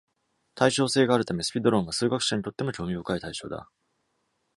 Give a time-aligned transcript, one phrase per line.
[0.55, 3.69] 対称性があるため、スピドロンは数学者にとっても興味深い対象だ。